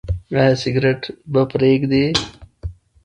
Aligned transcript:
ایا 0.35 0.45
سګرټ 0.61 1.01
به 1.31 1.41
پریږدئ؟ 1.51 2.07